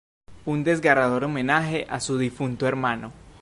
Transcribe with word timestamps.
Un 0.45 0.63
desgarrador 0.63 1.25
homenaje 1.25 1.85
a 1.87 1.99
su 1.99 2.17
difunto 2.17 2.65
hermano. 2.67 3.13